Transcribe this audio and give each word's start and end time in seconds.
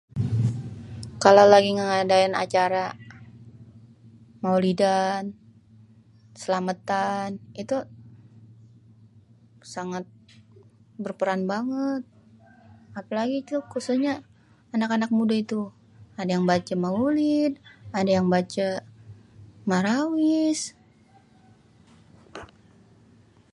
kalo 1.23 1.41
lagi 1.53 1.69
ngadain 1.77 2.33
acara 2.43 2.85
maulidan 4.43 5.23
slametan 6.41 7.29
itu 7.61 7.77
sangat 9.73 10.05
berperan 11.03 11.41
banget 11.51 12.01
apélagi 12.99 13.35
itu 13.43 13.55
khususnyé 13.71 14.13
anak-anak 14.75 15.11
mudé 15.17 15.35
itu 15.45 15.61
adé 16.19 16.31
yang 16.35 16.45
baca 16.51 16.73
maulid 16.85 17.53
adé 17.97 18.11
yang 18.17 18.27
bacé 18.33 18.67
marawis 19.69 20.59